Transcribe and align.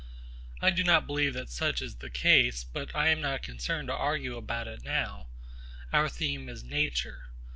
I 0.63 0.71
do 0.71 0.83
not 0.83 1.05
believe 1.05 1.35
that 1.35 1.51
such 1.51 1.79
is 1.79 1.97
the 1.97 2.09
case; 2.09 2.63
but 2.63 2.95
I 2.95 3.09
am 3.09 3.21
not 3.21 3.43
concerned 3.43 3.87
to 3.89 3.93
argue 3.93 4.35
about 4.35 4.67
it 4.67 4.83
now. 4.83 5.27
Our 5.93 6.09
theme 6.09 6.49
is 6.49 6.63
Nature. 6.63 7.25